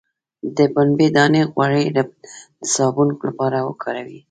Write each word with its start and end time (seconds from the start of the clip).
د 0.55 0.59
پنبې 0.73 1.07
دانه 1.15 1.41
غوړي 1.51 1.85
د 1.95 1.99
صابون 2.73 3.09
لپاره 3.27 3.57
وکاروئ 3.67 4.17